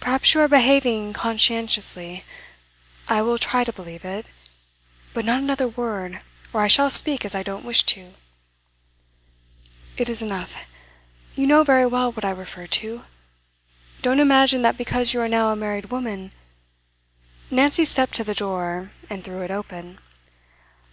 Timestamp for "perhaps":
0.00-0.34